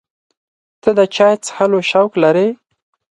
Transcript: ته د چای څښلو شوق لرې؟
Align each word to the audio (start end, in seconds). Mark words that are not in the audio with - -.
ته 0.81 0.89
د 0.97 0.99
چای 1.15 1.33
څښلو 1.43 1.79
شوق 1.89 2.11
لرې؟ 2.23 2.47